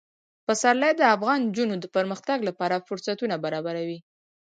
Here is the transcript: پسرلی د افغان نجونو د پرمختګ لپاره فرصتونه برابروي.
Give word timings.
پسرلی 0.45 0.91
د 0.97 1.01
افغان 1.15 1.39
نجونو 1.47 1.75
د 1.79 1.85
پرمختګ 1.95 2.37
لپاره 2.49 2.83
فرصتونه 2.87 3.35
برابروي. 3.45 3.99